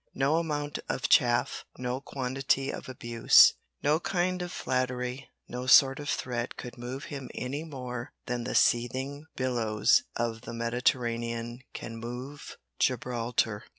No 0.15 0.37
amount 0.37 0.79
of 0.89 1.07
chaff, 1.09 1.63
no 1.77 2.01
quantity 2.01 2.71
of 2.71 2.89
abuse, 2.89 3.53
no 3.83 3.99
kind 3.99 4.41
of 4.41 4.51
flattery, 4.51 5.29
no 5.47 5.67
sort 5.67 5.99
of 5.99 6.09
threat 6.09 6.57
could 6.57 6.75
move 6.75 7.03
him 7.13 7.29
any 7.35 7.63
more 7.63 8.11
than 8.25 8.43
the 8.43 8.55
seething 8.55 9.27
billows 9.35 10.01
of 10.15 10.41
the 10.41 10.53
Mediterranean 10.55 11.61
can 11.75 11.97
move 11.97 12.57
Gibraltar. 12.79 13.65